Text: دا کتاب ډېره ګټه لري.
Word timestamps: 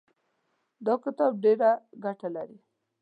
دا 0.85 0.93
کتاب 1.03 1.31
ډېره 1.43 1.71
ګټه 2.03 2.27
لري. 2.35 2.57